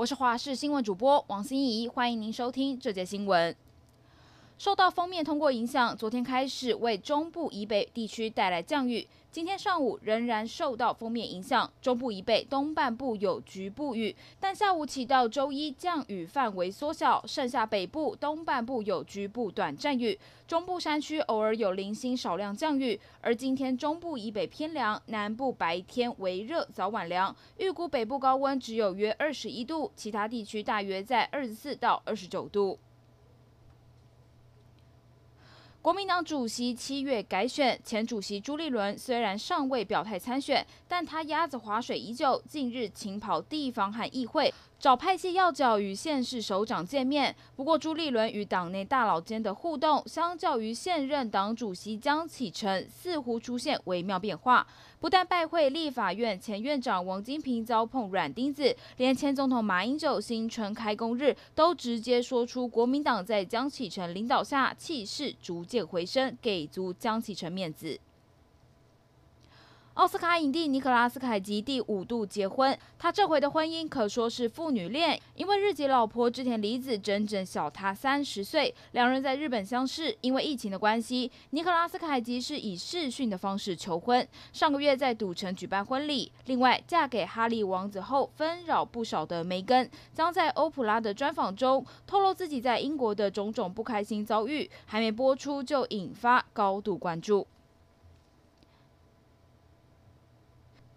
[0.00, 3.54] 我是华视新闻主播王欣怡，欢迎您收听这节新闻。
[4.60, 9.08] 受到锋面通过影响，昨天开始为中部以北地区带来降雨。
[9.32, 23.00] 今天上午仍然受到锋面影响，中部以北东半部有局部雨，但下午起到周一降雨范围缩小，剩下北部东半部有局部短暂雨，中部山区偶尔有零星少量降雨。
[23.22, 32.78] 而今天中部以北偏凉，南部白天微热，早晚凉，预估北部高温只有约二十一度，其他地区大约在二十四到二十九度。
[35.82, 44.52] 国民党主席七月改选，前主席朱立伦虽然尚未表态参选，但他鸭子划水依旧，近日勤跑地方和议会。
[44.80, 54.66] 找派系要角与县市首长见面，不过朱立伦与党内大佬间的互动，相较于现任党主席江启臣，似乎出现微妙变化。
[54.98, 68.00] 不但拜会立法院前院长王金平遭碰软钉子，连前总统马英九新春开工日都直接说出国民党在江启臣领导下气势逐渐回升，给足江启臣面子。
[70.00, 86.32] 奥斯卡影帝尼克拉斯凯吉第五度结婚，他这回的婚姻可说是父女恋，因为日籍老婆织田理子整整小他三十岁，两人在日本相识，因为疫情的关系，尼克拉斯凯吉是以视讯的方式求婚，上个月在赌城举办婚礼。
[86.46, 97.46] 另外，嫁给哈利王子后纷扰不少的梅根，将在欧普拉的专访中透露自己在英国的种种不开心遭遇，还没播出就引发高度关注。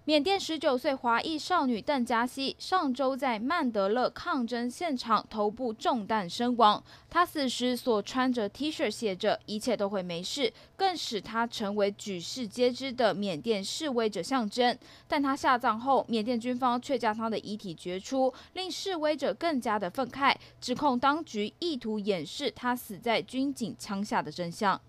[0.06, 6.84] 缅甸十九岁华裔少女邓佳希上周在曼德勒抗争现场头部中弹身亡。
[7.10, 14.78] 她死时所穿着 T 恤写着“一切都会没事”，更使她成为举世皆知的缅甸示威者象征。
[15.08, 24.82] 但她下葬后，缅甸军方却将她的遗体掘出，令示威者更加的愤慨，指控当局意图掩饰她死在军警枪下的真相。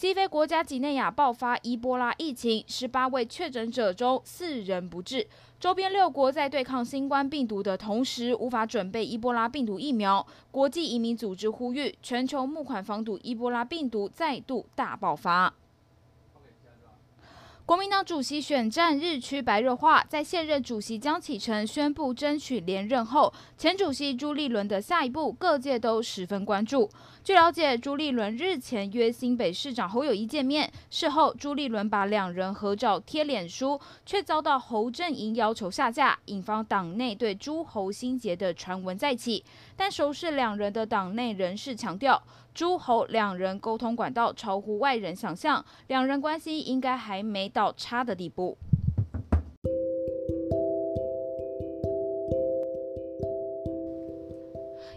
[0.00, 5.28] 西非国家几内亚爆发伊波拉疫情，十八位确诊者中四人不治。
[5.58, 10.26] 周边六国在对抗新冠病毒的同时，无法准备伊波拉病毒疫苗。
[10.50, 15.52] 国际移民组织呼吁全球募款防堵伊波拉病毒再度大爆发。
[17.70, 26.90] 国民党主席选战日趋白热化，在现任主席江启臣宣布争取连任后，前主席朱立伦的下一步，各界都十分关注。
[27.22, 39.44] 据了解，朱立伦日前约新北市长侯友谊见面，事后朱立伦把两人合照贴脸书，却遭到侯阵营要求下架，引发党内对朱侯心结的传闻再起。
[39.76, 42.20] 但熟识两人的党内人士强调，
[42.54, 48.56] 诸侯两人沟通管道超乎外人想象，两人关系应该还没到差的地步。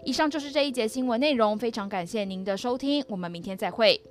[0.06, 4.02] 以上就是这一节新闻内容，非常感谢您的收听，我们明天再会。